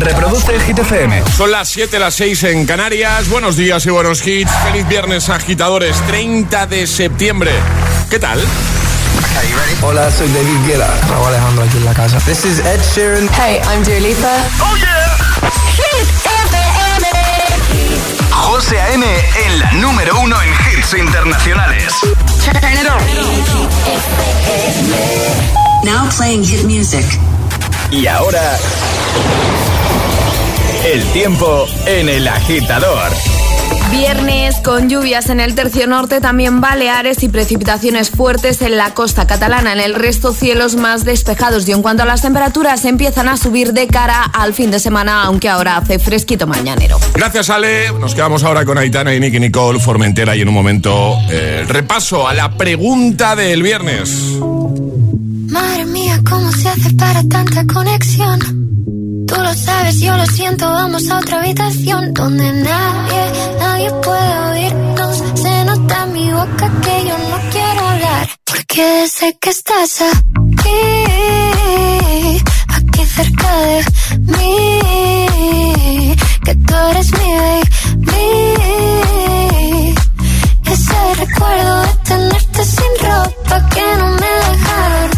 [0.00, 1.22] Reproduce Hit FM.
[1.36, 3.28] Son las 7, las 6 en Canarias.
[3.28, 4.50] Buenos días y buenos hits.
[4.64, 5.96] Feliz viernes, agitadores.
[6.06, 7.50] 30 de septiembre.
[8.08, 8.40] ¿Qué tal?
[9.82, 10.88] Hola, soy David Guetta.
[11.08, 12.18] Raúl Alejandro aquí en la casa.
[12.20, 13.28] This is Ed Sheeran.
[13.34, 14.36] Hey, I'm Dua Lipa.
[14.60, 15.16] ¡Oh, yeah!
[15.76, 17.06] Hit FM.
[18.30, 19.04] José A.M.
[19.46, 21.92] en la número uno en hits internacionales.
[22.44, 23.02] Turn it on.
[25.84, 27.04] Now playing hit music.
[27.90, 28.58] Y ahora...
[30.84, 33.10] El tiempo en el agitador.
[33.90, 39.26] Viernes con lluvias en el tercio norte, también Baleares y precipitaciones fuertes en la costa
[39.26, 39.72] catalana.
[39.72, 43.72] En el resto cielos más despejados y en cuanto a las temperaturas empiezan a subir
[43.72, 46.98] de cara al fin de semana, aunque ahora hace fresquito mañanero.
[47.14, 51.18] Gracias Ale, nos quedamos ahora con Aitana y Nicky Nicole Formentera y en un momento
[51.30, 54.38] eh, repaso a la pregunta del viernes.
[55.48, 58.68] Madre mía, ¿cómo se hace para tanta conexión?
[59.28, 65.22] Tú lo sabes, yo lo siento, vamos a otra habitación donde nadie, nadie puede oírnos.
[65.34, 68.28] Se nota en mi boca que yo no quiero hablar.
[68.44, 70.80] Porque sé que estás aquí,
[72.68, 73.84] aquí cerca de
[74.32, 74.80] mí.
[76.44, 78.14] Que tú eres mi baby.
[80.72, 85.10] Ese recuerdo de tenerte sin ropa que no me dejaron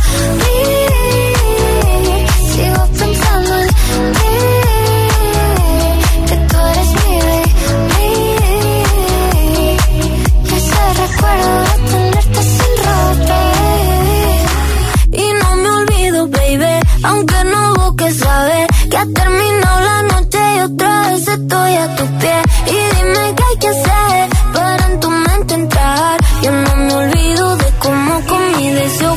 [21.28, 22.42] estoy a tu pie.
[22.66, 26.20] Y dime qué hay que hacer para en tu mente entrar.
[26.42, 29.16] Yo no me olvido de cómo con mi deseo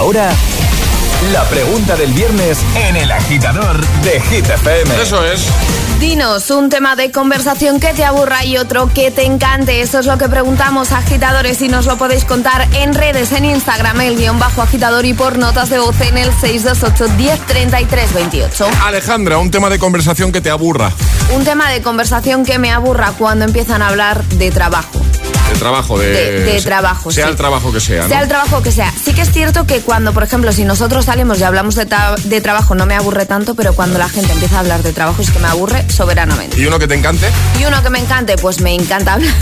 [0.00, 0.30] ahora...
[1.32, 5.02] La pregunta del viernes en el agitador de Hit FM.
[5.02, 5.46] Eso es.
[5.98, 9.82] Dinos un tema de conversación que te aburra y otro que te encante.
[9.82, 13.44] Eso es lo que preguntamos a agitadores y nos lo podéis contar en redes, en
[13.44, 18.66] Instagram, el guion bajo agitador y por notas de voz en el 628 1033 28.
[18.86, 20.90] Alejandra, un tema de conversación que te aburra.
[21.34, 25.09] Un tema de conversación que me aburra cuando empiezan a hablar de trabajo.
[25.60, 26.08] Trabajo, de...
[26.10, 27.30] De- de trabajo, Sea sí.
[27.30, 28.08] el trabajo que sea, ¿no?
[28.08, 28.92] Sea el trabajo que sea.
[29.04, 31.86] Sí que es cierto que cuando, por ejemplo, si nosotros salimos y hablamos de,
[32.24, 35.22] de trabajo no me aburre tanto, pero cuando la gente empieza a hablar de trabajo
[35.22, 36.58] es que me aburre soberanamente.
[36.60, 37.30] ¿Y uno que te encante?
[37.60, 39.32] Y uno que me encante, pues me encanta hablar.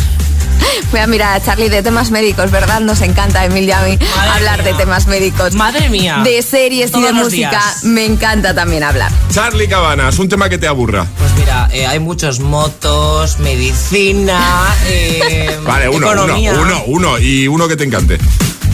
[0.91, 2.81] Voy a mirar a Charlie de temas médicos, ¿verdad?
[2.81, 4.73] Nos encanta, Emilia, a mí Madre hablar mía.
[4.73, 5.55] de temas médicos.
[5.55, 6.21] Madre mía.
[6.25, 7.85] De series y de música, días.
[7.85, 9.11] me encanta también hablar.
[9.33, 11.07] Charlie Cabanas, un tema que te aburra.
[11.19, 14.41] Pues mira, eh, hay muchos motos, medicina,
[14.87, 16.53] eh, Vale, uno, economía.
[16.53, 17.19] uno, uno, uno.
[17.19, 18.19] Y uno que te encante.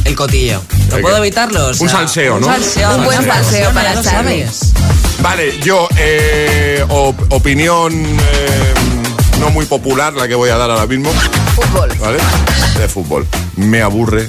[0.05, 0.63] El cotillo.
[0.91, 1.67] ¿No puedo evitarlo?
[1.69, 2.47] O Un salseo, ¿no?
[2.47, 2.97] Un salseo.
[2.97, 4.45] Un buen salseo para Charlie.
[4.45, 4.73] sabes.
[5.23, 8.75] Vale, yo, eh, op- opinión eh,
[9.45, 11.11] no muy popular, la que voy a dar ahora mismo,
[11.55, 11.91] Fútbol.
[12.01, 12.19] ¿vale?
[12.79, 13.27] De fútbol.
[13.57, 14.29] Me aburre.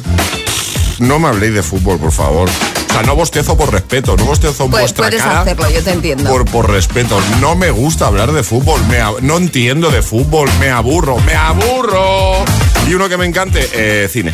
[0.99, 2.49] No me habléis de fútbol, por favor.
[2.49, 5.41] O sea, no bostezo por respeto, no bostezo en Pues vuestra puedes cara.
[5.41, 6.29] hacerlo, yo te entiendo.
[6.29, 10.69] Por, por respeto, no me gusta hablar de fútbol, me no entiendo de fútbol, me
[10.69, 12.43] aburro, me aburro.
[12.87, 14.33] Y uno que me encante, eh, cine.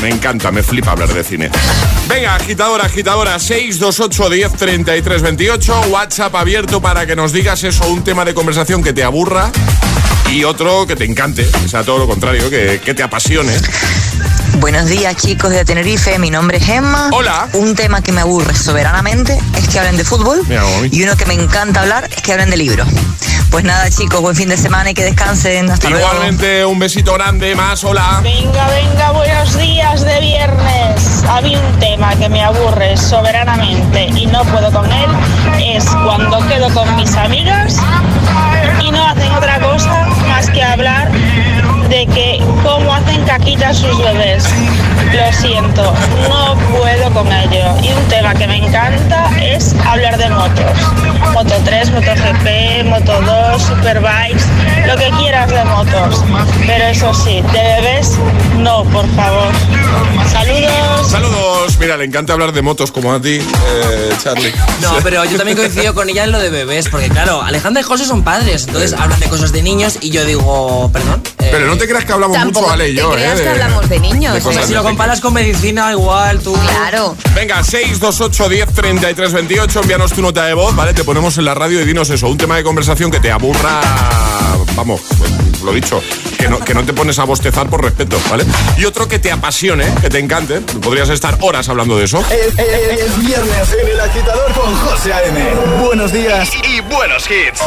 [0.00, 1.50] Me encanta, me flipa hablar de cine.
[2.08, 8.02] Venga, agitadora, agitadora, 628 10 33 28, WhatsApp abierto para que nos digas eso, un
[8.02, 9.50] tema de conversación que te aburra
[10.32, 13.52] y otro que te encante, o sea, todo lo contrario, que, que te apasione.
[14.54, 17.10] Buenos días chicos de Tenerife, mi nombre es Emma.
[17.12, 17.48] Hola.
[17.52, 21.26] Un tema que me aburre soberanamente es que hablen de fútbol Mira, y uno que
[21.26, 22.88] me encanta hablar es que hablen de libros.
[23.50, 25.70] Pues nada chicos, buen fin de semana y que descansen.
[25.70, 26.06] Hasta luego.
[26.06, 28.20] Igualmente, un besito grande, más, hola.
[28.22, 31.24] Venga, venga, buenos días de viernes.
[31.28, 35.10] Había un tema que me aburre soberanamente y no puedo con él.
[35.62, 37.76] Es cuando quedo con mis amigas
[38.82, 39.51] y no hacen otra
[40.52, 41.11] que hablar
[41.92, 44.44] de que cómo hacen caquitas sus bebés.
[45.12, 45.92] Lo siento,
[46.28, 47.66] no puedo con ello.
[47.82, 50.64] Y un tema que me encanta es hablar de motos.
[51.34, 54.42] Moto 3, Moto GP, Moto 2, Superbikes,
[54.86, 56.24] lo que quieras de motos.
[56.66, 58.12] Pero eso sí, de bebés,
[58.58, 59.52] no, por favor.
[60.30, 61.10] Saludos.
[61.10, 64.52] Saludos, mira, le encanta hablar de motos como a ti, eh, Charlie.
[64.80, 67.84] No, pero yo también coincido con ella en lo de bebés, porque claro, Alejandra y
[67.84, 71.22] José son padres, entonces hablan de cosas de niños y yo digo, perdón.
[71.38, 73.42] eh, Pero no te creas que hablamos Tampoco mucho, Ale y te yo, creas ¿eh?
[73.42, 76.52] que hablamos de niños, si lo comparas con medicina, igual tú.
[76.54, 77.16] Claro.
[77.34, 80.94] Venga, 628 10 33 28, envíanos tu nota de voz, ¿vale?
[80.94, 83.80] Te ponemos en la radio y dinos eso, un tema de conversación que te aburra,
[84.74, 85.30] vamos, pues,
[85.62, 86.02] lo dicho,
[86.38, 88.44] que no, que no te pones a bostezar por respeto, ¿vale?
[88.76, 92.22] Y otro que te apasione, que te encante, podrías estar horas hablando de eso.
[92.30, 95.40] Es, es- es viernes en el agitador con José A.M.
[95.84, 97.60] Buenos días y, y buenos hits.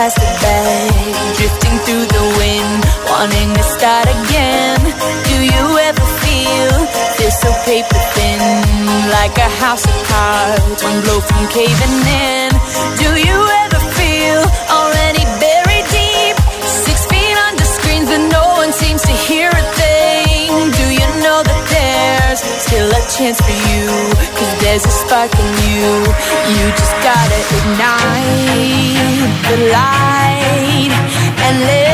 [0.00, 2.80] Plastic bag drifting through the wind,
[3.12, 4.80] wanting to start again?
[5.28, 6.72] Do you ever feel
[7.16, 8.40] feel so paper thin,
[9.12, 11.96] like a house of cards, one blow from caving
[12.32, 12.48] in?
[12.96, 14.40] Do you ever feel
[14.72, 20.48] already buried deep, six feet under screens but no one seems to hear a thing?
[20.80, 23.69] Do you know that there's still a chance for you?
[24.70, 25.90] There's a spark in you.
[26.54, 28.94] You just gotta ignite
[29.50, 30.92] the light
[31.42, 31.89] and let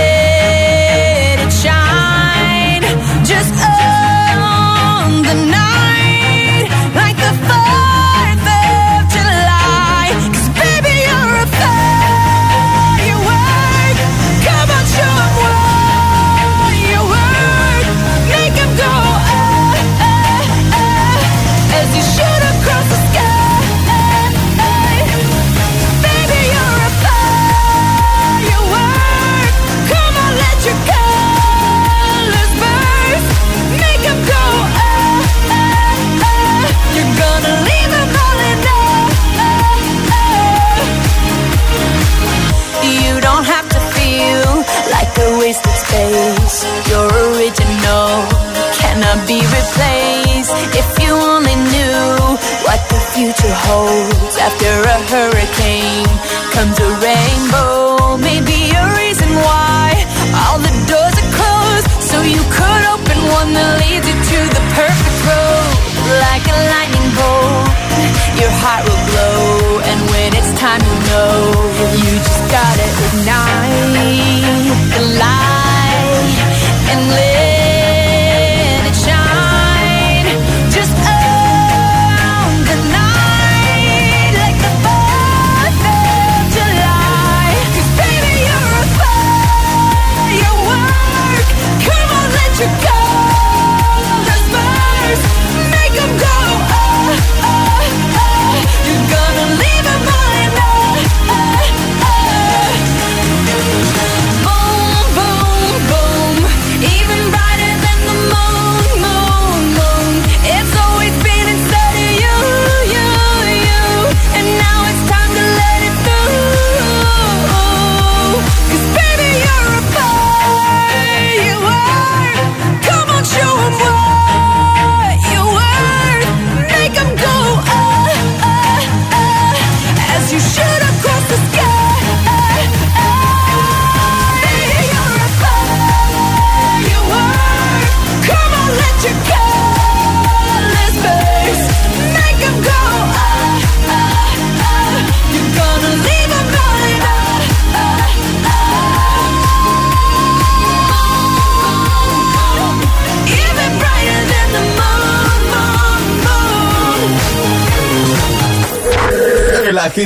[45.97, 46.65] space.
[46.89, 48.09] You're original,
[48.81, 50.53] cannot be replaced.
[50.77, 52.05] If you only knew
[52.67, 56.09] what the future holds after a hurricane
[56.55, 58.17] comes a rainbow.
[58.19, 59.89] Maybe a reason why
[60.41, 64.65] all the doors are closed, so you could open one that leads you to the
[64.77, 65.73] perfect road.
[66.25, 67.69] Like a lightning bolt,
[68.41, 69.06] your heart will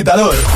[0.01, 0.50] agitador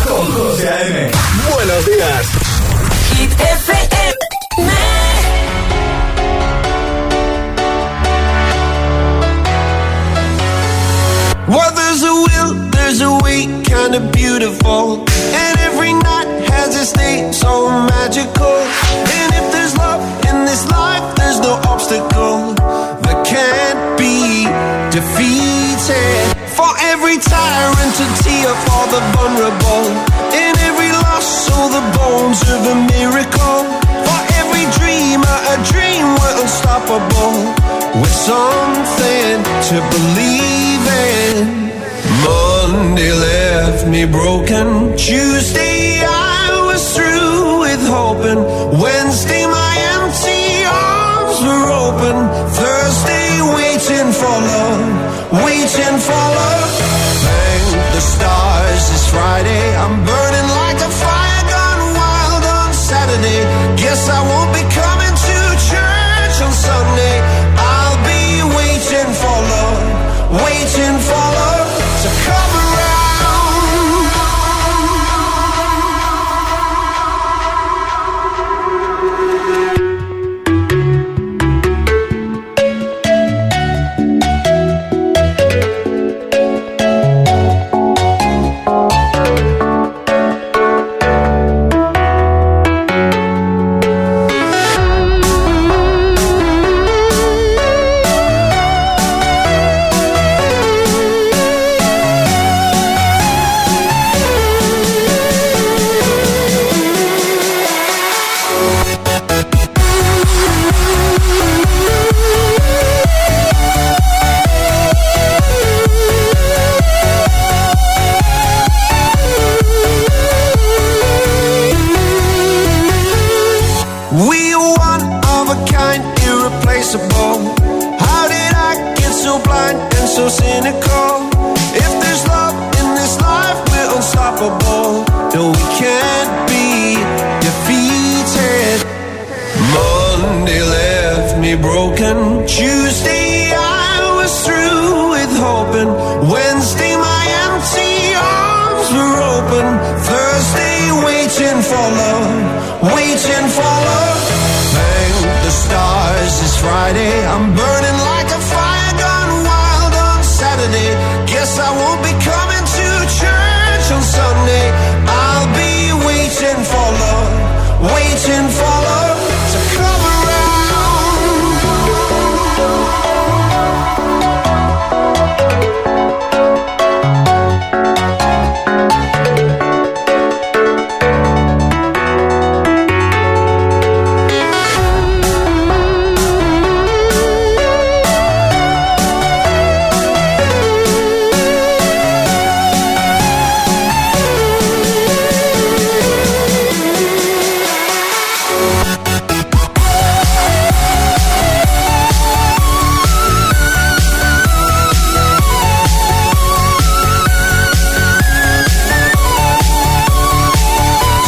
[39.69, 41.71] to believe in.
[42.23, 44.95] Monday left me broken.
[44.95, 45.94] Tuesday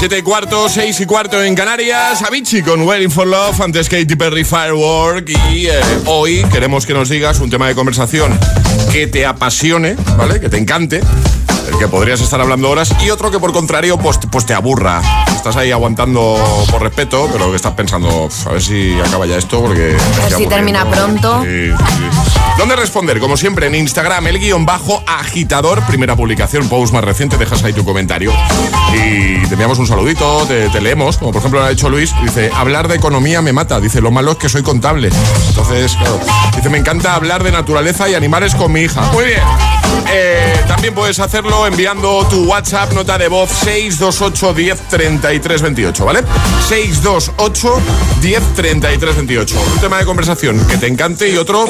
[0.10, 2.22] 7 y cuarto, 6 y cuarto en Canarias.
[2.22, 5.30] Avicii con Waiting for Love, antes Katy Perry Firework.
[5.52, 8.40] Y eh, hoy queremos que nos digas un tema de conversación
[8.94, 10.40] que te apasione, ¿vale?
[10.40, 11.02] Que te encante
[11.70, 15.02] el que podrías estar hablando horas, y otro que por contrario, pues, pues, te aburra.
[15.36, 16.38] Estás ahí aguantando
[16.72, 19.98] por respeto, pero que estás pensando, a ver si acaba ya esto, porque.
[20.38, 21.44] Si termina pronto.
[21.44, 22.27] Sí, sí, sí.
[22.58, 23.20] ¿Dónde responder?
[23.20, 27.72] Como siempre, en Instagram, el guion bajo agitador, primera publicación, post más reciente, dejas ahí
[27.72, 28.34] tu comentario.
[28.94, 32.50] Y te enviamos un saludito, te, leemos, como por ejemplo lo ha hecho Luis, dice,
[32.54, 35.12] hablar de economía me mata, dice, lo malo es que soy contable.
[35.50, 36.20] Entonces, claro,
[36.56, 39.02] dice, me encanta hablar de naturaleza y animales con mi hija.
[39.14, 39.42] Muy bien.
[40.10, 46.24] Eh, también puedes hacerlo enviando tu WhatsApp, nota de voz 628 10 33 28, ¿vale?
[46.68, 47.82] 628
[48.22, 49.56] 10 33 28.
[49.74, 51.66] Un tema de conversación que te encante y otro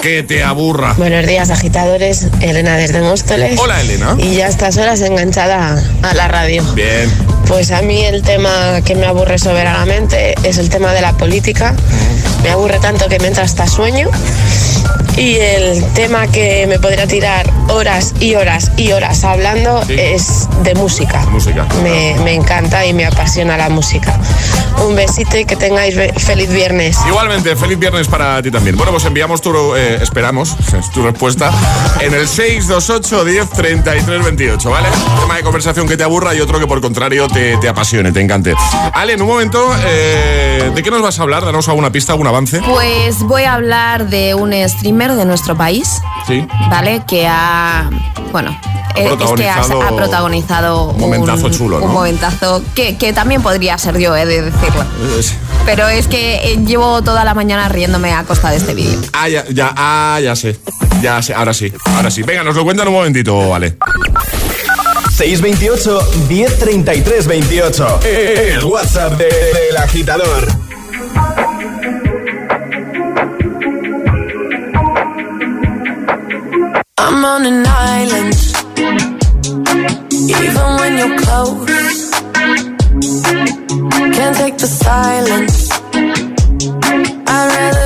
[0.00, 0.94] que te aburra.
[0.94, 2.26] Buenos días, agitadores.
[2.40, 3.58] Elena desde Móstoles.
[3.58, 4.16] Hola, Elena.
[4.18, 6.64] Y ya a estas horas enganchada a la radio.
[6.74, 7.08] Bien.
[7.46, 11.74] Pues a mí el tema que me aburre soberanamente es el tema de la política.
[12.42, 14.08] Me aburre tanto que me entra hasta sueño.
[15.16, 20.74] Y el tema que me podría tirar horas y horas y horas hablando es de
[20.74, 21.24] música.
[21.26, 21.66] Música.
[21.82, 24.18] Me, me encanta y me apasiona la música.
[24.86, 26.98] Un besito y que tengáis feliz viernes.
[27.06, 28.76] Igualmente, feliz viernes para ti también.
[28.76, 30.56] Bueno, pues enviamos tu, eh, esperamos,
[30.94, 31.50] tu respuesta
[32.00, 34.88] en el 628 10 33 28, ¿vale?
[35.20, 38.20] Tema de conversación que te aburra y otro que por contrario te, te apasione, te
[38.20, 38.54] encante.
[38.94, 41.44] Ale, en un momento, eh, ¿de qué nos vas a hablar?
[41.44, 42.60] Danos alguna pista, algún avance.
[42.66, 46.46] Pues voy a hablar de un streamer de nuestro país, Sí.
[46.70, 47.02] ¿vale?
[47.06, 47.51] Que ha.
[48.32, 48.50] Bueno.
[48.96, 51.86] eh, es que ha, protagonizado ha protagonizado un momentazo chulo, ¿no?
[51.86, 54.82] un momentazo que, que también podría ser yo, he de decirlo.
[54.82, 55.34] Eh, sí.
[55.64, 58.98] Pero es que eh, llevo toda la mañana riéndome a costa de este vídeo.
[59.12, 60.58] Ah, ya, ya, ah, ya sé.
[61.00, 62.22] Ya sé, ahora sí, ahora sí.
[62.22, 63.76] Venga, nos lo cuentan un momentito, Ale.
[65.10, 68.00] 628 1033 28.
[68.04, 70.46] El WhatsApp de- del agitador.
[76.98, 78.34] I'm on an island.
[80.12, 82.10] Even when you're close,
[84.16, 85.70] can't take the silence.
[87.34, 87.81] I'd rather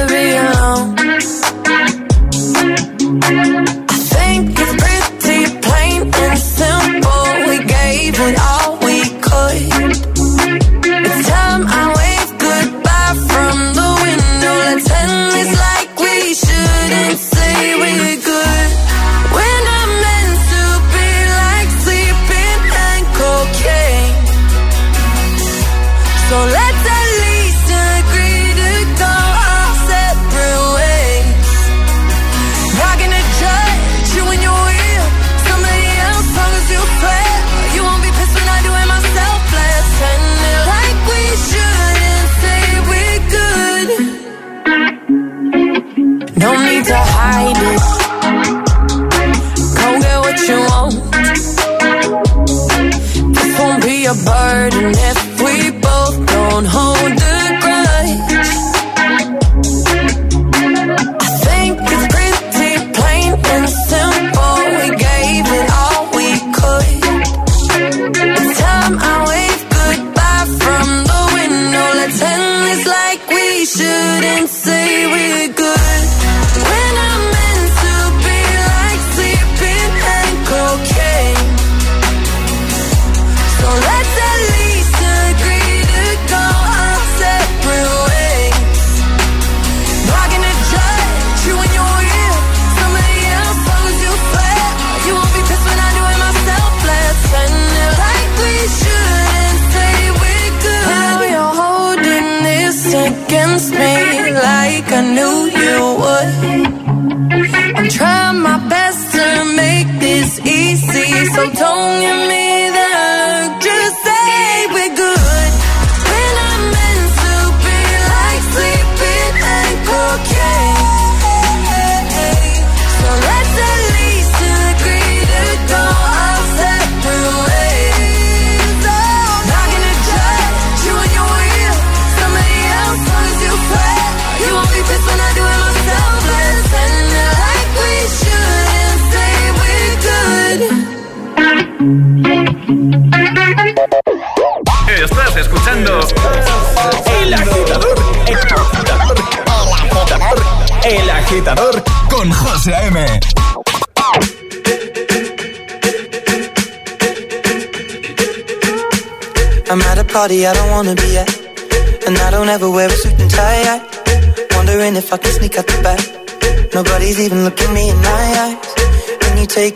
[54.36, 56.95] be a burden if we both don't hold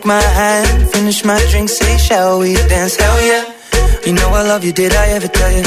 [0.01, 2.95] take my hand, finish my drink, say, shall we dance?
[2.95, 3.43] Hell yeah.
[4.05, 5.63] You know I love you, did I ever tell you?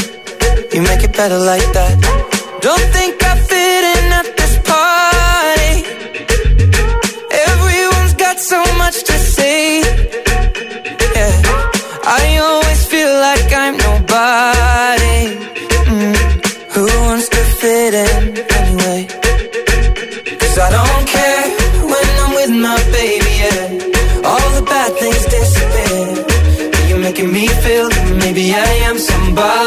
[0.72, 1.94] You make it better like that.
[2.60, 5.74] Don't think I fit in at this party.
[7.48, 9.80] Everyone's got so much to say.
[11.16, 11.34] Yeah.
[12.20, 15.20] I always feel like I'm nobody.
[15.94, 16.16] Mm.
[16.74, 19.13] Who wants to fit in anyway?
[28.44, 29.63] Maybe I am somebody.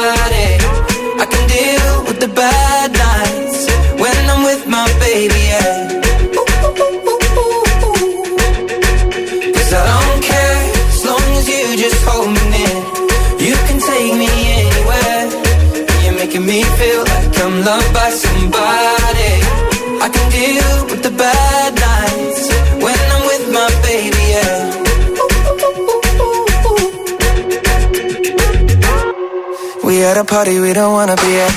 [30.18, 31.54] At a party we don't wanna be at.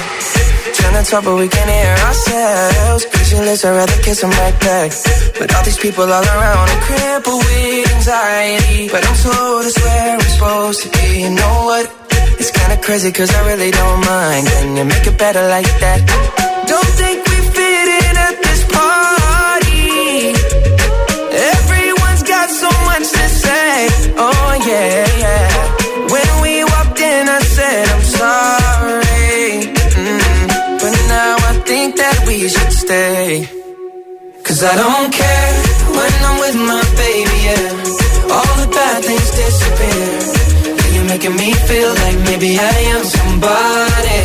[0.77, 3.07] Trying to talk but we can't hear ourselves.
[3.07, 4.89] Pictureless, I'd rather kiss them right back.
[5.39, 8.89] But all these people all around, I'm crippled with anxiety.
[8.93, 11.07] But I'm told it's where I'm supposed to be.
[11.25, 11.85] You know what?
[12.41, 14.45] It's kinda crazy cause I really don't mind.
[14.47, 15.99] Can you make it better like that?
[16.73, 19.89] Don't think we fit in at this party.
[21.55, 23.73] Everyone's got so much to say.
[24.27, 25.47] Oh yeah, yeah.
[26.15, 27.90] When we walked in, I said
[32.31, 33.49] we should stay.
[34.47, 35.53] Cause I don't care
[35.97, 38.35] when I'm with my baby, yeah.
[38.37, 40.11] All the bad things disappear.
[40.79, 44.21] Yeah, You're making me feel like maybe I am somebody.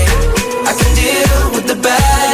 [0.70, 2.34] I can deal with the bad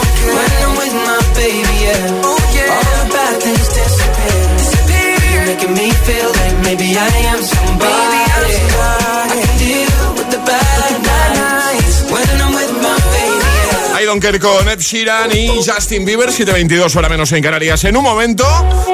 [14.19, 17.83] Care con Ed Sheeran y Justin Bieber, 722 hora menos en Canarias.
[17.85, 18.45] En un momento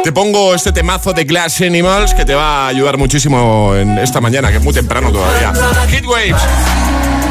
[0.03, 4.21] te pongo este temazo de Glass Animals que te va a ayudar muchísimo en esta
[4.21, 5.53] mañana, que es muy temprano todavía.
[5.89, 6.41] Hit Waves.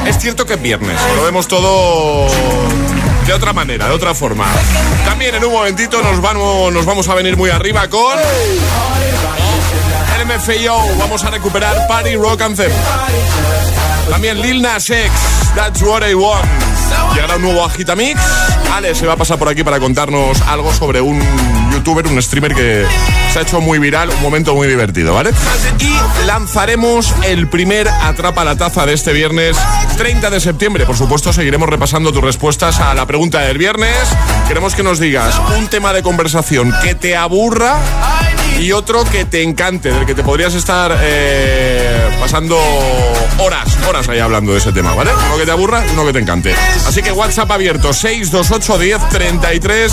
[0.07, 2.27] Es cierto que es viernes, lo vemos todo
[3.27, 4.47] de otra manera, de otra forma.
[5.05, 8.17] También en un momentito nos vamos, nos vamos a venir muy arriba con
[10.27, 10.97] MFAO.
[10.99, 12.73] Vamos a recuperar Party Rock Anthem.
[14.11, 15.11] También Lil Nas X,
[15.55, 16.76] That's What I Want.
[17.15, 18.21] Llegará un nuevo Agitamix.
[18.73, 21.21] Ale se va a pasar por aquí para contarnos algo sobre un
[21.73, 22.85] youtuber, un streamer que
[23.33, 25.31] se ha hecho muy viral, un momento muy divertido, ¿vale?
[25.79, 29.57] Y lanzaremos el primer Atrapa la Taza de este viernes
[29.97, 30.85] 30 de septiembre.
[30.87, 33.97] Por supuesto, seguiremos repasando tus respuestas a la pregunta del viernes.
[34.49, 37.77] Queremos que nos digas un tema de conversación que te aburra
[38.59, 42.59] y otro que te encante, del que te podrías estar eh, pasando
[43.39, 45.11] horas, horas ahí hablando de ese tema, ¿vale?
[45.27, 46.55] Uno que te aburra uno que te encante.
[46.87, 49.93] Así que WhatsApp abierto 628 10 33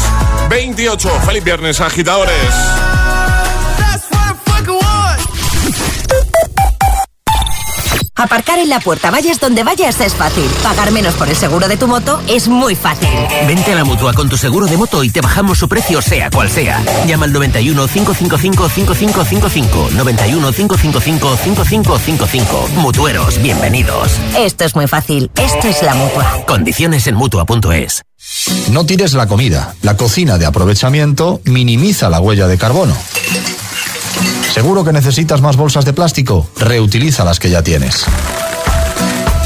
[0.50, 1.10] 28.
[1.26, 3.03] Feliz viernes, agitadores.
[8.24, 10.46] Aparcar en la puerta, vayas donde vayas, es fácil.
[10.64, 13.10] Pagar menos por el seguro de tu moto es muy fácil.
[13.46, 16.30] Vente a la mutua con tu seguro de moto y te bajamos su precio, sea
[16.30, 16.82] cual sea.
[17.06, 19.90] Llama al 91 555 5555.
[19.92, 22.70] 91 555 5555.
[22.76, 24.14] Mutueros, bienvenidos.
[24.38, 25.30] Esto es muy fácil.
[25.36, 26.46] Esto es la mutua.
[26.48, 28.04] Condiciones en mutua.es.
[28.72, 29.76] No tires la comida.
[29.82, 32.96] La cocina de aprovechamiento minimiza la huella de carbono.
[34.54, 36.48] ¿Seguro que necesitas más bolsas de plástico?
[36.58, 38.06] Reutiliza las que ya tienes.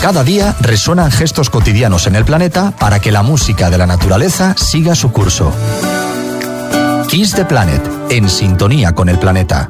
[0.01, 4.53] Cada día resuenan gestos cotidianos en el planeta para que la música de la naturaleza
[4.57, 5.53] siga su curso.
[7.07, 9.69] Kiss the Planet, en sintonía con el planeta.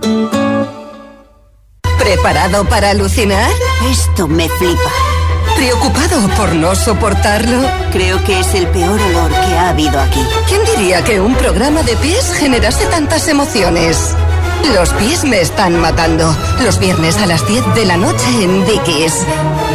[2.00, 3.52] ¿Preparado para alucinar?
[3.92, 4.92] Esto me flipa.
[5.56, 7.62] ¿Preocupado por no soportarlo?
[7.92, 10.26] Creo que es el peor olor que ha habido aquí.
[10.50, 14.16] ¿Quién diría que un programa de pies generase tantas emociones?
[14.74, 16.36] Los pies me están matando.
[16.64, 19.26] Los viernes a las 10 de la noche en Dickies.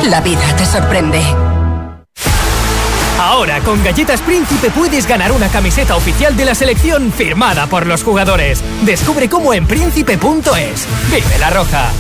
[0.09, 1.21] La vida te sorprende.
[3.19, 8.03] Ahora con Galletas Príncipe puedes ganar una camiseta oficial de la selección firmada por los
[8.03, 8.63] jugadores.
[8.85, 10.87] Descubre cómo en príncipe.es.
[11.11, 11.91] Vive la roja.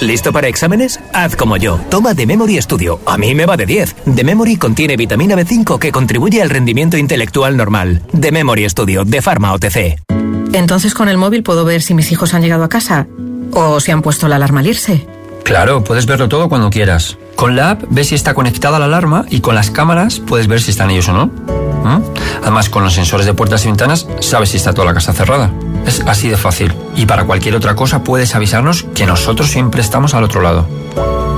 [0.00, 1.00] ¿Listo para exámenes?
[1.14, 1.80] Haz como yo.
[1.90, 3.00] Toma The Memory Studio.
[3.06, 3.96] A mí me va de 10.
[4.14, 8.02] The Memory contiene vitamina B5 que contribuye al rendimiento intelectual normal.
[8.18, 10.15] The Memory Studio de Pharma OTC.
[10.56, 13.06] Entonces con el móvil puedo ver si mis hijos han llegado a casa
[13.52, 15.06] o si han puesto la alarma al irse.
[15.44, 17.18] Claro, puedes verlo todo cuando quieras.
[17.36, 20.62] Con la app ves si está conectada la alarma y con las cámaras puedes ver
[20.62, 21.26] si están ellos o no.
[21.26, 22.02] ¿Mm?
[22.40, 25.52] Además, con los sensores de puertas y ventanas sabes si está toda la casa cerrada.
[25.86, 26.74] Es así de fácil.
[26.96, 30.66] Y para cualquier otra cosa puedes avisarnos que nosotros siempre estamos al otro lado.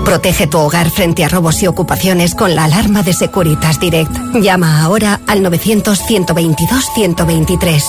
[0.04, 4.16] Protege tu hogar frente a robos y ocupaciones con la alarma de Securitas Direct.
[4.40, 7.84] Llama ahora al 900 122 123.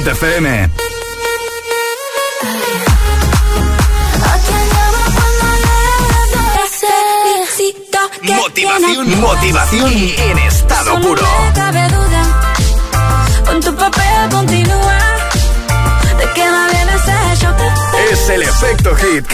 [0.00, 0.70] Hit FM.
[8.22, 11.22] Motivación, motivación en estado puro.
[13.44, 14.98] Con tu papel continúa.
[18.10, 19.26] Es el efecto hit.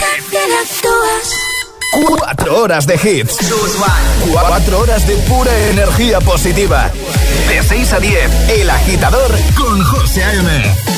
[2.05, 3.37] Cuatro horas de hits.
[4.31, 6.91] Cuatro horas de pura energía positiva.
[7.49, 10.96] De 6 a 10, El Agitador con José A.M.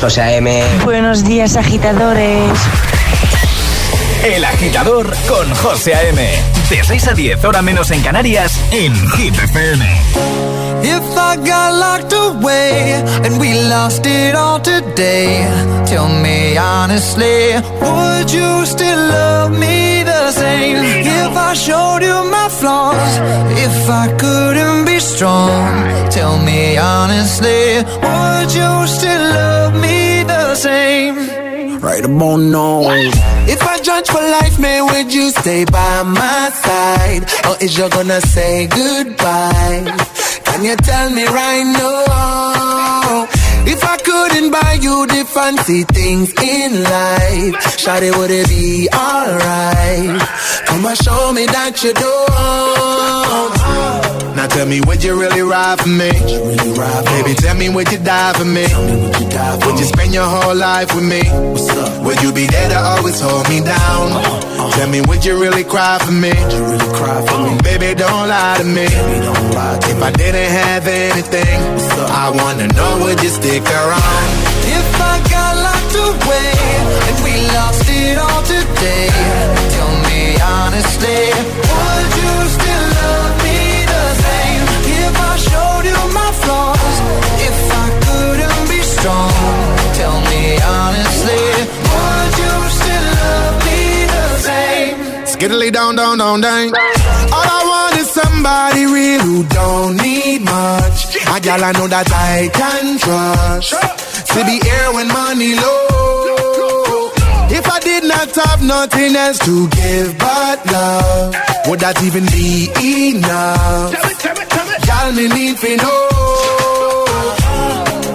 [0.00, 0.62] José A.M.
[0.84, 2.58] Buenos días, agitadores.
[4.24, 6.30] El agitador con José A.M.
[6.70, 9.84] De 6 a 10, hora menos en Canarias, en Hit FM.
[10.82, 15.46] If I got locked away and we lost it all today,
[15.84, 19.99] tell me honestly, would you still love me
[20.30, 20.76] the same?
[20.76, 23.14] If I showed you my flaws,
[23.66, 25.72] if I couldn't be strong,
[26.10, 27.62] tell me honestly,
[28.04, 31.16] would you still love me the same?
[31.80, 32.82] Right about now.
[33.54, 37.22] If I judge for life, man, would you stay by my side?
[37.48, 39.82] Or is you gonna say goodbye?
[40.44, 42.69] Can you tell me right now?
[43.66, 50.20] If I couldn't buy you the fancy things in life, Shawty, would it be alright?
[50.66, 52.89] Come and show me that you don't.
[54.40, 56.08] Now tell me, would you really ride for me?
[57.12, 58.64] Baby, tell me, would you die for me?
[59.68, 61.20] Would you spend your whole life with me?
[62.06, 64.12] Would you be there to always hold me down?
[64.16, 64.70] Uh, uh.
[64.72, 66.32] Tell me, would you really cry for me?
[67.68, 68.88] Baby, don't lie to me.
[68.88, 71.60] If I didn't have anything,
[72.08, 74.28] I wanna know, would you stick around?
[74.72, 76.52] If I got locked away
[77.12, 79.12] and we lost it all today,
[79.76, 80.99] tell me honestly,
[95.40, 95.50] same?
[95.50, 96.68] Skiddly down, down, down, down.
[97.32, 101.16] All I want is somebody real who don't need much.
[101.16, 103.74] A gal I know that I can trust.
[104.34, 107.10] To be here when money low.
[107.52, 111.34] If I did not have nothing else to give but love,
[111.68, 112.70] would that even be
[113.10, 113.92] enough?
[114.86, 116.09] Gal me need to know.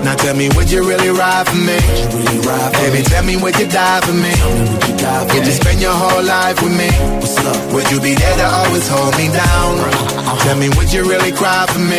[0.06, 1.82] Now tell me, would you really ride for me?
[2.78, 4.30] Baby, tell me, would you die for me?
[5.34, 6.90] Would you spend your whole life with me?
[7.18, 7.74] What's up?
[7.74, 9.72] Would you be there to always hold me down?
[9.82, 10.38] Uh-huh.
[10.46, 11.98] Tell me, would you really cry for me?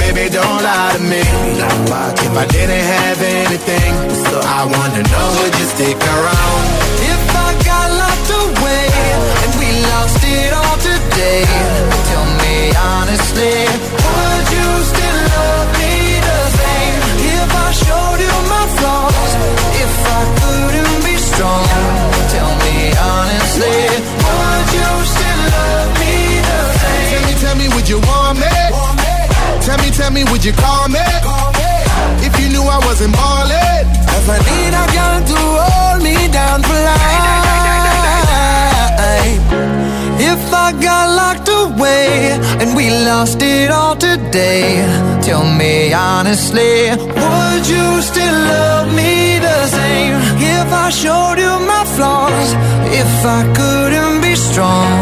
[0.00, 1.20] Baby, don't lie to me.
[1.20, 3.92] If I didn't have anything,
[4.32, 6.62] so I wanna know, would you stick around?
[7.04, 8.88] If I got locked away
[9.44, 11.44] and we lost it all today,
[12.08, 13.60] tell me honestly,
[21.34, 21.64] strong,
[22.34, 23.78] tell me honestly,
[24.24, 26.14] would you still love me
[26.48, 27.08] the same?
[27.12, 28.54] Tell me, tell me, would you want me?
[29.66, 31.00] Tell me, tell me, would you call me?
[32.26, 33.86] If you knew I wasn't ballin'.
[34.18, 37.02] If I need a girl to hold me down for life.
[40.34, 44.80] If I got locked away and we lost it all today,
[45.20, 46.88] tell me honestly,
[47.22, 50.16] would you still love me the same?
[50.58, 52.48] If I showed you my flaws,
[53.02, 54.96] if I couldn't be strong,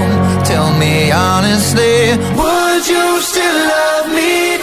[0.45, 4.60] tell me honestly, would you still love me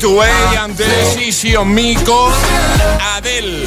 [0.00, 1.18] 2A, Andrés
[1.58, 2.32] ah, Mico,
[3.16, 3.66] Adel.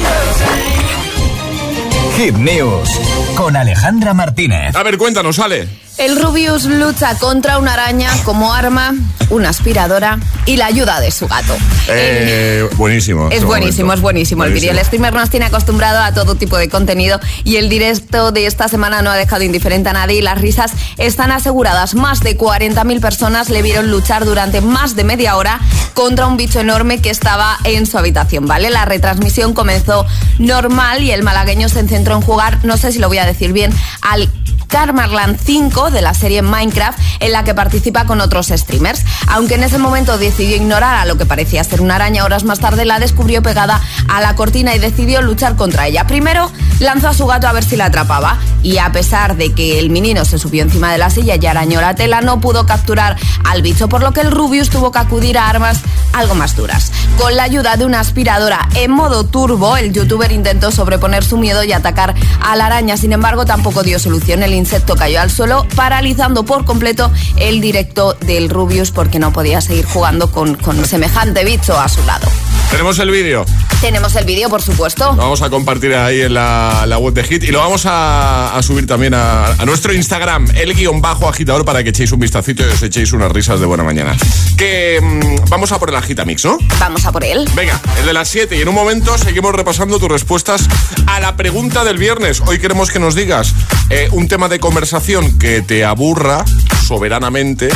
[2.16, 2.88] Hit News
[3.36, 4.74] con Alejandra Martínez.
[4.74, 5.68] A ver, cuéntanos, Ale.
[5.96, 8.94] El Rubius lucha contra una araña como arma,
[9.30, 11.56] una aspiradora y la ayuda de su gato.
[11.88, 13.28] Eh, buenísimo.
[13.30, 13.94] Es buenísimo, momento.
[13.94, 14.44] es buenísimo.
[14.44, 14.72] El vídeo.
[14.72, 18.66] El streamer nos tiene acostumbrado a todo tipo de contenido y el directo de esta
[18.66, 21.94] semana no ha dejado indiferente a nadie y las risas están aseguradas.
[21.94, 25.60] Más de 40.000 personas le vieron luchar durante más de media hora
[25.94, 28.70] contra un bicho enorme que estaba en su habitación, ¿vale?
[28.70, 30.04] La retransmisión comenzó
[30.38, 33.52] normal y el malagueño se centró en jugar, no sé si lo voy a decir
[33.52, 34.28] bien, al
[34.74, 39.04] Karmarland 5 de la serie Minecraft en la que participa con otros streamers.
[39.28, 42.58] Aunque en ese momento decidió ignorar a lo que parecía ser una araña, horas más
[42.58, 46.08] tarde la descubrió pegada a la cortina y decidió luchar contra ella.
[46.08, 46.50] Primero
[46.80, 49.90] lanzó a su gato a ver si la atrapaba y a pesar de que el
[49.90, 53.62] menino se subió encima de la silla y arañó la tela, no pudo capturar al
[53.62, 56.90] bicho, por lo que el Rubius tuvo que acudir a armas algo más duras.
[57.16, 61.62] Con la ayuda de una aspiradora en modo turbo, el youtuber intentó sobreponer su miedo
[61.62, 64.42] y atacar a la araña, sin embargo tampoco dio solución.
[64.42, 69.60] El insecto cayó al suelo, paralizando por completo el directo del Rubius porque no podía
[69.60, 72.26] seguir jugando con, con semejante bicho a su lado.
[72.70, 73.44] Tenemos el vídeo.
[73.82, 75.12] Tenemos el vídeo, por supuesto.
[75.12, 78.56] Lo vamos a compartir ahí en la, la web de Hit y lo vamos a,
[78.56, 82.20] a subir también a, a nuestro Instagram, el guion bajo agitador, para que echéis un
[82.20, 84.16] vistacito y os echéis unas risas de buena mañana.
[84.56, 86.58] Que mm, vamos a por el agitamix, ¿no?
[86.80, 87.48] Vamos a por él.
[87.54, 90.66] Venga, el de las 7 y en un momento seguimos repasando tus respuestas
[91.06, 92.42] a la pregunta del viernes.
[92.46, 93.54] Hoy queremos que nos digas
[93.90, 96.44] eh, un tema de conversación que te aburra
[96.86, 97.68] soberanamente.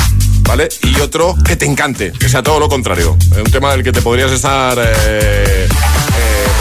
[0.43, 0.69] ¿Vale?
[0.83, 3.19] Y otro que te encante, que sea todo lo contrario.
[3.37, 4.85] Un tema del que te podrías estar, eh,
[5.67, 5.69] eh,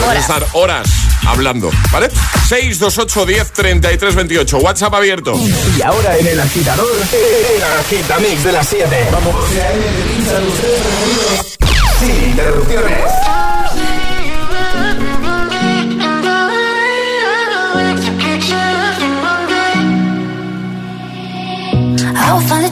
[0.01, 0.89] podrías estar horas
[1.25, 2.09] hablando, ¿vale?
[2.49, 5.39] 628 10 33 28, WhatsApp abierto.
[5.77, 9.07] Y ahora en el agitador, el agitamix de las 7.
[9.09, 9.35] Vamos.
[11.99, 13.46] Sin interrupciones.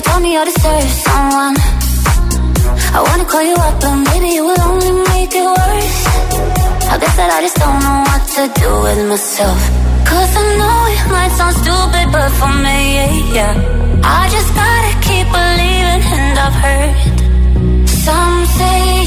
[0.00, 1.56] guys told me I deserve someone.
[2.96, 6.00] I wanna call you up, but maybe it will only make it worse.
[6.92, 9.60] I guess that I just don't know what to do with myself.
[10.08, 12.80] Cause I know it might sound stupid, but for me,
[13.34, 13.54] yeah.
[14.02, 17.88] I just gotta keep believing, and I've heard.
[17.88, 18.99] Some say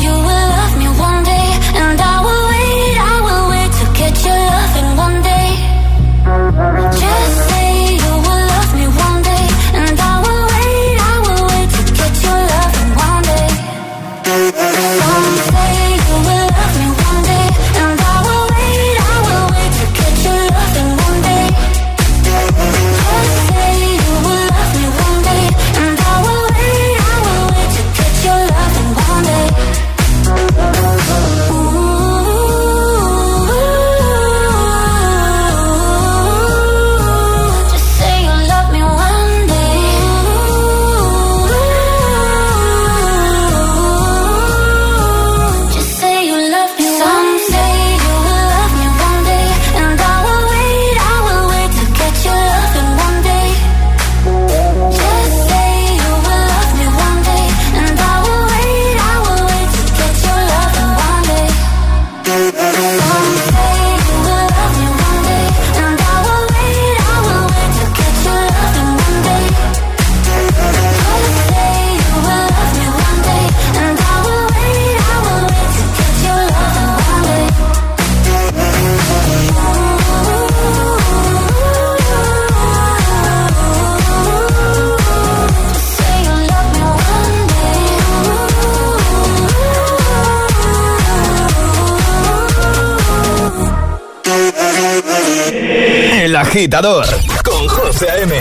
[97.44, 98.34] con José A.M.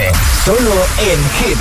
[0.45, 1.61] Solo en Hit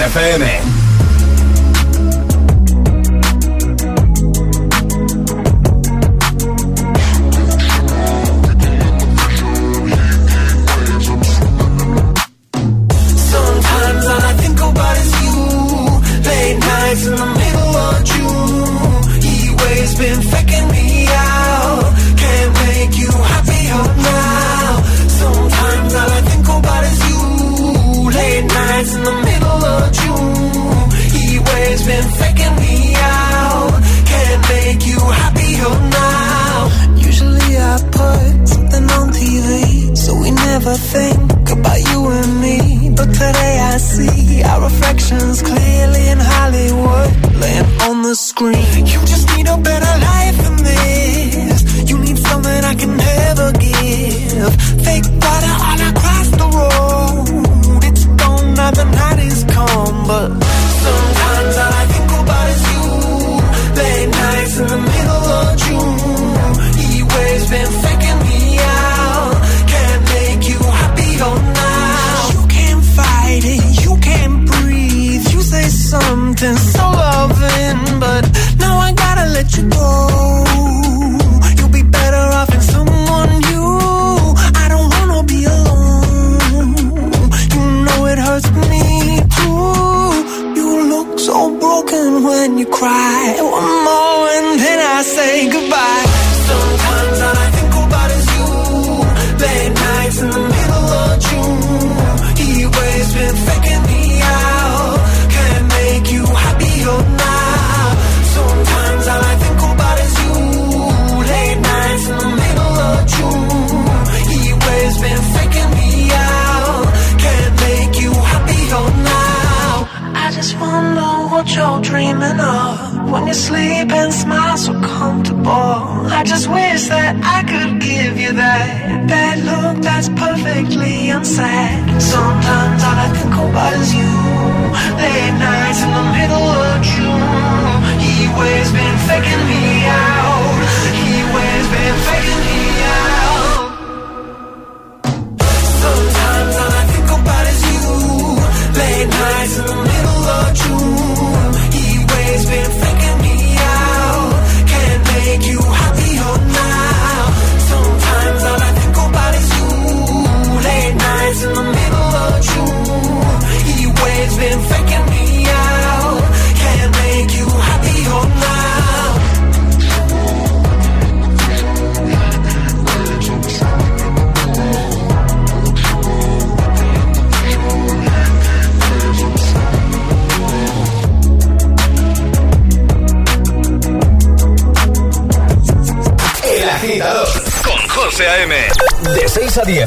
[48.41, 48.85] on the screen.
[48.85, 49.40] You just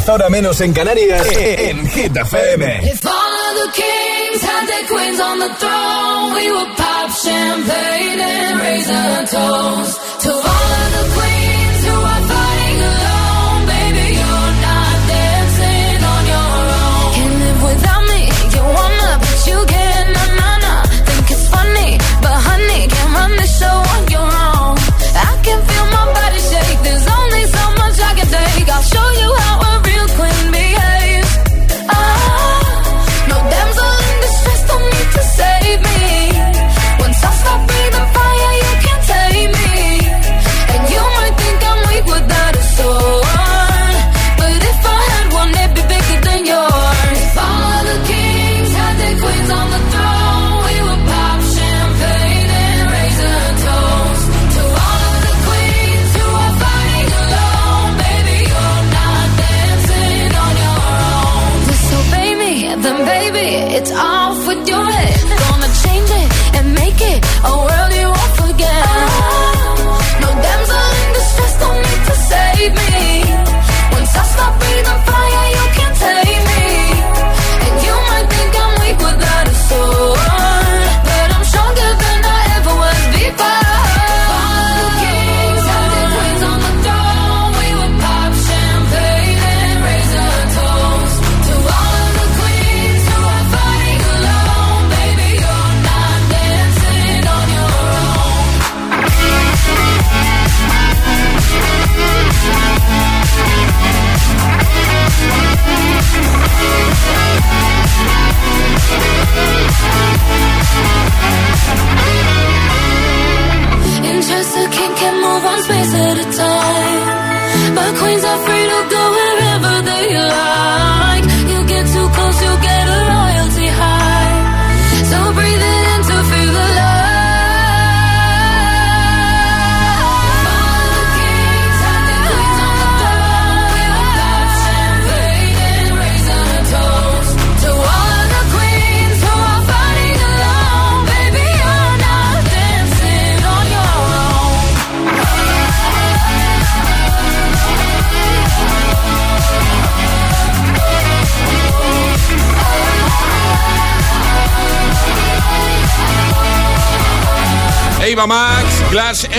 [0.04, 2.90] 10 horas menos en Canarias, e, en Hit FM.
[2.90, 8.20] If all of the kings had their queens on the throne, we would pop champagne
[8.20, 10.03] and raise a toast.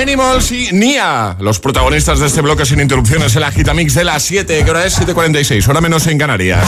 [0.01, 4.63] Animals y Nia, los protagonistas de este bloque sin interrupciones, el agitamix de las 7,
[4.63, 6.65] que ahora es 7.46, hora menos en Canarias.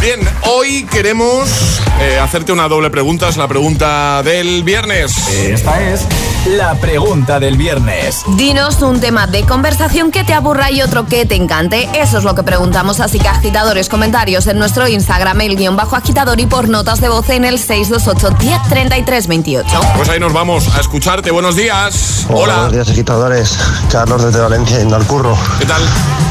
[0.00, 5.12] Bien, hoy queremos eh, hacerte una doble pregunta, es la pregunta del viernes.
[5.28, 6.06] Eh, esta es...
[6.46, 8.24] La pregunta del viernes.
[8.28, 11.86] Dinos un tema de conversación que te aburra y otro que te encante.
[11.92, 12.98] Eso es lo que preguntamos.
[13.00, 17.10] Así que agitadores, comentarios en nuestro Instagram, el guion bajo agitador y por notas de
[17.10, 19.66] voz en el 628-103328.
[19.96, 21.30] Pues ahí nos vamos a escucharte.
[21.30, 22.24] Buenos días.
[22.30, 22.40] Hola.
[22.40, 22.54] Hola.
[22.54, 23.58] Buenos días, agitadores.
[23.92, 25.36] Carlos desde Valencia, yendo al curro.
[25.58, 25.82] ¿Qué tal?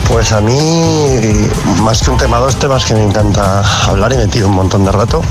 [0.08, 1.48] Pues a mí,
[1.84, 4.86] más que un tema, dos temas que me encanta hablar y me tiro un montón
[4.86, 5.22] de rato.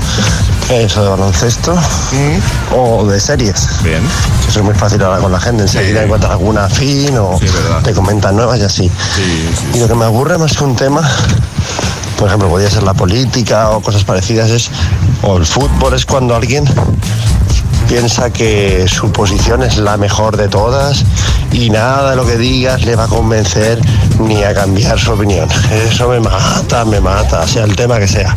[0.69, 1.75] Eso de baloncesto
[2.75, 3.67] o de series.
[3.83, 4.03] Bien.
[4.47, 5.63] Eso es muy fácil hablar con la gente.
[5.63, 7.39] Enseguida encuentras alguna fin o
[7.83, 8.91] te comentan nuevas y así.
[9.73, 11.01] Y lo que me aburre más que un tema,
[12.19, 14.69] por ejemplo, podría ser la política o cosas parecidas, es,
[15.23, 16.65] o el fútbol, es cuando alguien
[17.87, 21.03] piensa que su posición es la mejor de todas
[21.51, 23.79] y nada de lo que digas le va a convencer
[24.19, 25.49] ni a cambiar su opinión.
[25.71, 28.33] Eso me mata, me mata, sea el tema que sea.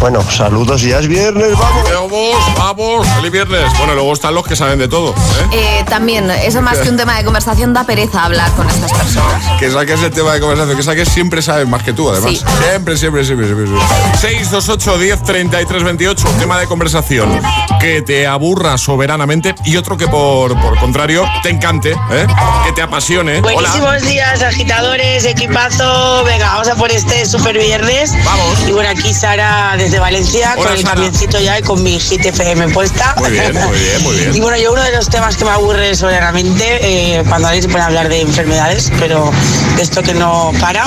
[0.00, 1.84] Bueno, saludos y ya es viernes, vamos.
[1.92, 3.64] Vamos, vamos, feliz viernes.
[3.78, 5.10] Bueno, luego están los que saben de todo.
[5.10, 5.48] ¿eh?
[5.80, 9.42] Eh, también, eso más que un tema de conversación da pereza hablar con estas personas.
[9.58, 12.30] Que saques el tema de conversación, que saques siempre saben más que tú, además.
[12.30, 12.36] Sí.
[12.36, 13.66] Siempre, siempre, siempre, siempre.
[13.66, 14.18] siempre.
[14.18, 17.40] 628 10 33 28, tema de conversación
[17.80, 18.26] que te
[18.58, 22.26] aburra soberanamente y otro que por, por contrario te encante, ¿eh?
[22.66, 23.38] que te apasione.
[23.38, 23.52] Hola.
[23.52, 26.24] Buenísimos días, agitadores, equipazo.
[26.24, 28.12] Venga, vamos a por este super viernes.
[28.24, 28.58] Vamos.
[28.66, 30.94] Y bueno, aquí Sara desde Valencia, Hola, con el Sara.
[30.94, 33.14] camioncito ya y con mi Hit FM puesta.
[33.18, 34.34] Muy bien, muy bien, muy bien.
[34.38, 37.68] Y bueno, yo uno de los temas que me aburre soberanamente, eh, cuando alguien se
[37.68, 39.30] pone a hablar de enfermedades, pero
[39.76, 40.84] de esto que no para,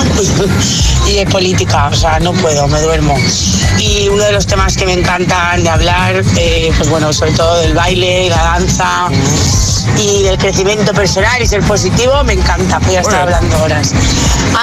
[1.06, 3.16] y de política, o sea, no puedo, me duermo.
[3.78, 7.61] Y uno de los temas que me encantan de hablar, eh, pues bueno, sobre todo
[7.62, 9.08] del baile, la danza
[9.98, 13.92] y del crecimiento personal y ser positivo, me encanta, voy a estar hablando horas.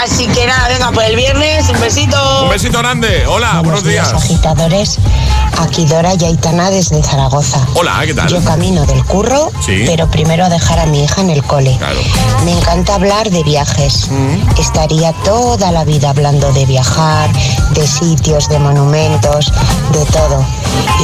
[0.03, 2.43] Así que nada, venga, por el viernes, un besito.
[2.43, 3.25] Un besito grande.
[3.27, 4.13] Hola, buenos días.
[4.13, 4.97] agitadores.
[5.59, 7.59] Aquí Dora Yaitana desde Zaragoza.
[7.73, 8.27] Hola, ¿qué tal?
[8.29, 9.83] Yo camino del curro, Sí.
[9.85, 11.77] pero primero a dejar a mi hija en el cole.
[12.45, 14.07] Me encanta hablar de viajes.
[14.09, 14.59] Mm.
[14.59, 17.29] Estaría toda la vida hablando de viajar,
[17.71, 19.51] de sitios, de monumentos,
[19.91, 20.45] de todo.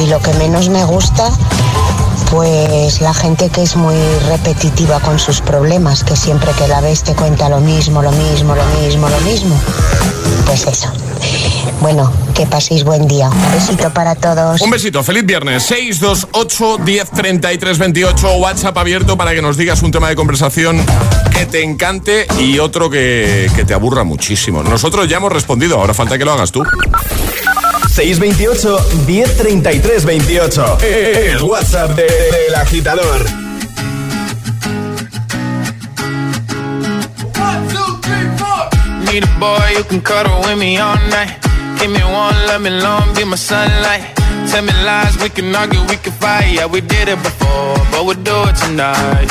[0.02, 1.30] Y lo que menos me gusta,
[2.30, 3.96] pues la gente que es muy
[4.28, 8.54] repetitiva con sus problemas, que siempre que la ves te cuenta lo mismo, lo mismo,
[8.54, 9.60] lo mismo, lo mismo.
[10.46, 10.92] Pues eso.
[11.80, 13.28] Bueno, que paséis buen día.
[13.28, 14.60] Un besito para todos.
[14.60, 15.62] Un besito, feliz viernes.
[15.64, 18.32] 628 10 33 28.
[18.36, 20.84] WhatsApp abierto para que nos digas un tema de conversación
[21.30, 24.62] que te encante y otro que, que te aburra muchísimo.
[24.62, 26.62] Nosotros ya hemos respondido, ahora falta que lo hagas tú.
[27.96, 30.76] 628 1033 28.
[31.32, 33.24] El WhatsApp de- del agitador.
[39.06, 41.38] Need a boy who can cuddle with me all night.
[41.78, 44.02] Give me one, let me long, be my sunlight.
[44.50, 46.52] Tell me lies, we can argue, we can fight.
[46.52, 49.30] Yeah, we did it before, but we'll do it tonight.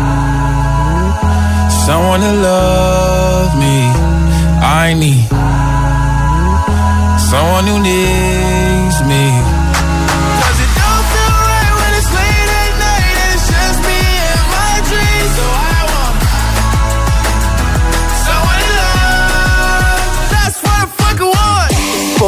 [2.19, 3.77] to love me.
[4.83, 5.27] I need
[7.29, 9.50] someone who needs me.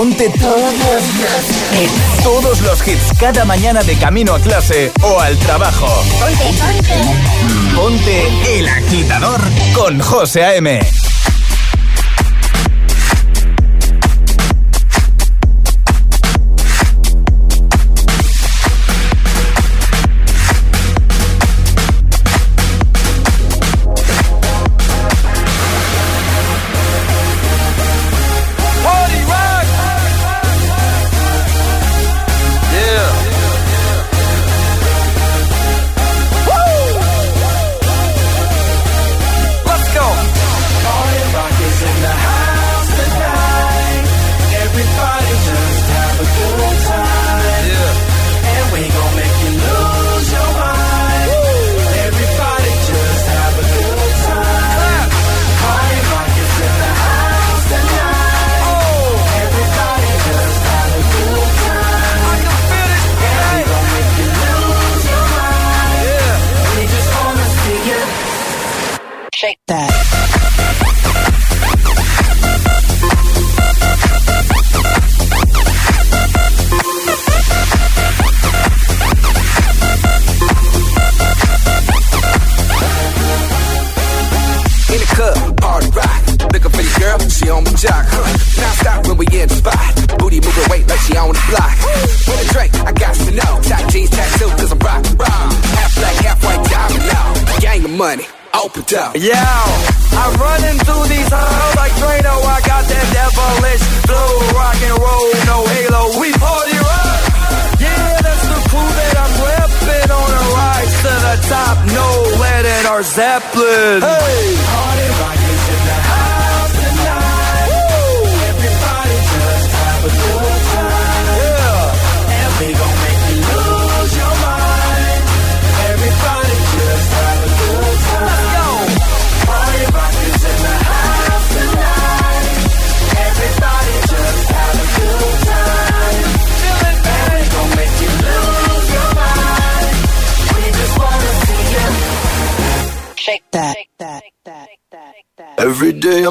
[0.03, 5.87] Ponte todos los Todos los hits cada mañana de camino a clase o al trabajo.
[6.19, 7.73] Ponte, ponte.
[7.73, 9.39] Ponte el agitador
[9.73, 10.81] con José A.M.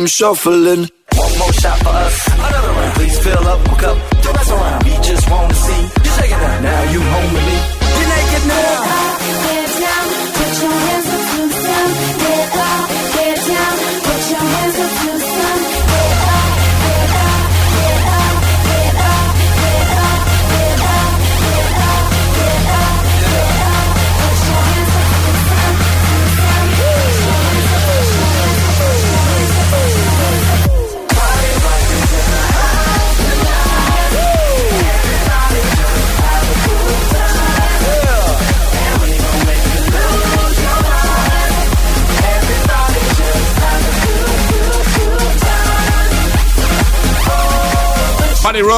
[0.02, 0.88] I'm shuffling.
[1.14, 2.94] One more shot for us, another round.
[2.96, 4.82] Please fill up my cup, don't mess around.
[4.82, 6.60] We just wanna see you shaking now.
[6.60, 7.81] Now you home with me.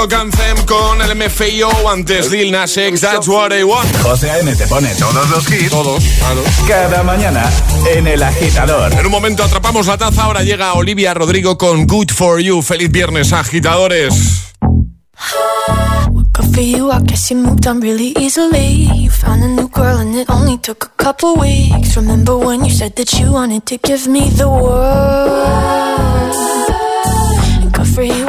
[0.01, 3.97] Rock Anthem con el MFIO antes Lil Nas X, That's What I Want.
[4.03, 4.53] José A.M.
[4.57, 5.71] te pone todos los hits.
[5.71, 6.43] Todos, claro.
[6.67, 7.49] Cada mañana
[7.95, 8.93] en El Agitador.
[8.93, 12.61] En un momento atrapamos la taza, ahora llega Olivia Rodrigo con Good For You.
[12.61, 14.53] Feliz viernes, agitadores.
[16.33, 18.89] Good for you, I guess you moved on really easily.
[18.97, 21.97] You found a new girl and it only took a couple weeks.
[21.97, 25.84] Remember when you said that you wanted to give me the world?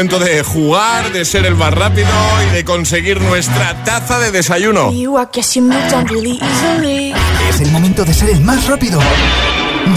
[0.00, 2.08] momento de jugar, de ser el más rápido
[2.48, 4.90] y de conseguir nuestra taza de desayuno.
[7.50, 8.98] Es el momento de ser el más rápido.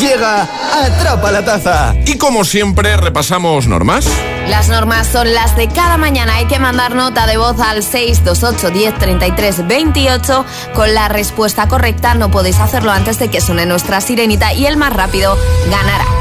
[0.02, 0.42] Llega
[0.74, 1.96] Atrapa la Taza.
[2.06, 4.06] Y como siempre, repasamos normas.
[4.50, 6.36] Las normas son las de cada mañana.
[6.36, 12.14] Hay que mandar nota de voz al 628 10 28 con la respuesta correcta.
[12.14, 15.38] No podéis hacerlo antes de que suene nuestra sirenita y el más rápido
[15.70, 16.13] ganará.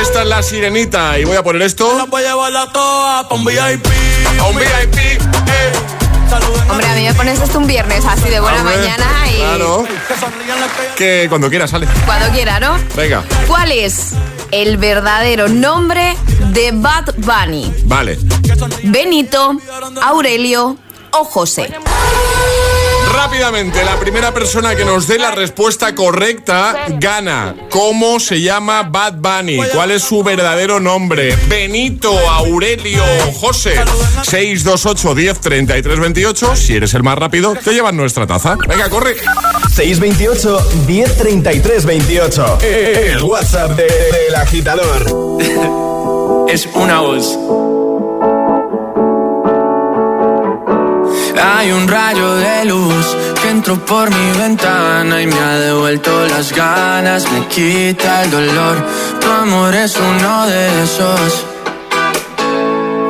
[0.00, 2.06] Esta es la sirenita y voy a poner esto.
[2.08, 3.86] voy a llevar toa pa' un VIP.
[4.40, 4.96] A un VIP.
[4.96, 5.18] eh.
[6.70, 9.84] Hombre, a mí me pones esto un viernes así de buena Hombre, mañana y Claro.
[10.96, 11.86] Que cuando quieras sale.
[12.06, 12.76] cuando quiera, ¿no?
[12.96, 13.24] Venga.
[13.46, 14.12] ¿Cuál es
[14.52, 16.16] el verdadero nombre
[16.52, 17.72] de Bad Bunny?
[17.84, 18.18] Vale.
[18.84, 19.56] Benito,
[20.02, 20.76] Aurelio
[21.12, 21.68] o José.
[23.22, 27.54] Rápidamente, la primera persona que nos dé la respuesta correcta gana.
[27.68, 29.58] ¿Cómo se llama Bad Bunny?
[29.74, 31.36] ¿Cuál es su verdadero nombre?
[31.46, 33.04] Benito, Aurelio,
[33.38, 33.74] José.
[34.22, 36.56] 628 10 33 28.
[36.56, 38.56] Si eres el más rápido, te llevan nuestra taza.
[38.66, 39.14] Venga, corre.
[39.74, 42.58] 628 1033 28.
[42.62, 45.36] El WhatsApp de- del agitador.
[46.48, 47.38] es una voz.
[51.42, 53.06] Hay un rayo de luz
[53.40, 58.76] que entró por mi ventana y me ha devuelto las ganas, me quita el dolor.
[59.20, 61.44] Tu amor es uno de esos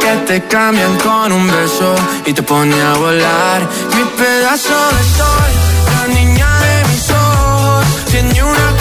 [0.00, 1.94] que te cambian con un beso
[2.26, 3.60] y te pone a volar.
[3.96, 5.50] Mi pedazo de sol,
[5.92, 8.79] la niña de mis ojos, tiene una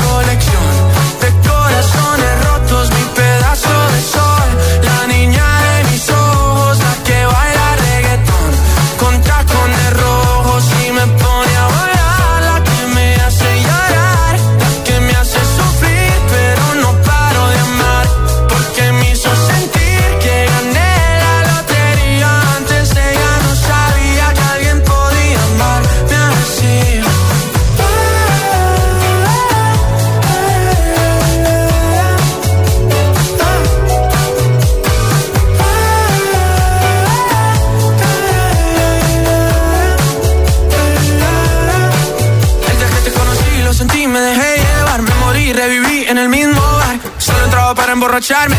[47.76, 48.55] Para emborracharme,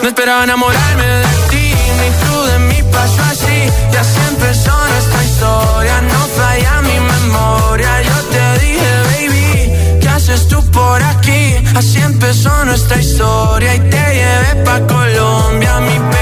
[0.00, 3.68] no esperaba enamorarme de ti, ni tú de mí pasó así.
[3.92, 8.02] Y así empezó nuestra historia, no falla mi memoria.
[8.02, 11.56] Yo te dije, baby, ¿qué haces tú por aquí?
[11.74, 16.21] Así empezó nuestra historia y te llevé pa' Colombia, mi pedazo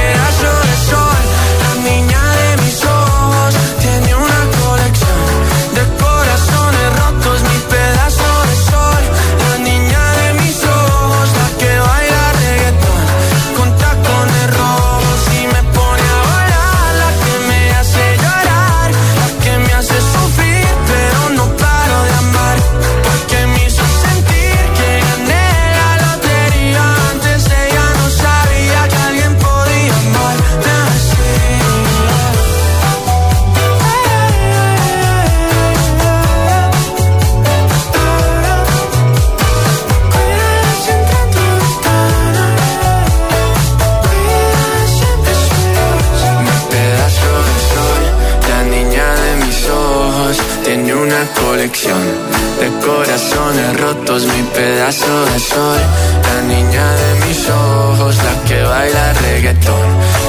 [53.20, 54.22] corazones rotos.
[54.24, 55.78] Mi pedazo de sol,
[56.22, 59.88] la niña de mis ojos, la que baila reggaetón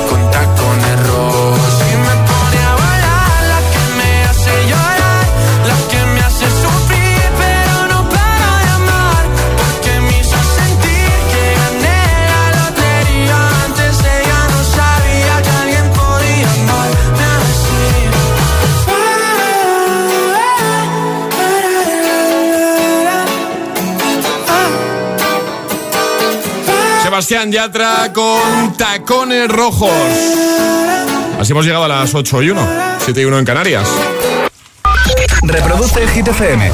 [0.10, 2.11] con tacones rojos.
[27.12, 29.92] Sebastián Yatra con tacones rojos.
[31.38, 32.68] Así hemos llegado a las 8 y 1.
[33.04, 33.86] 7 y 1 en Canarias.
[35.44, 36.72] Reproduce el Hit FM.